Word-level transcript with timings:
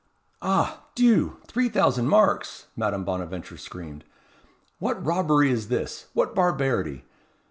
"Ah! 0.41 0.85
Dieu! 0.95 1.37
three 1.45 1.69
thousand 1.69 2.07
marks!" 2.07 2.65
Madame 2.75 3.03
Bonaventure 3.05 3.55
screamed. 3.55 4.03
"What 4.79 5.05
robbery 5.05 5.51
is 5.51 5.67
this! 5.67 6.07
what 6.13 6.33
barbarity! 6.33 7.05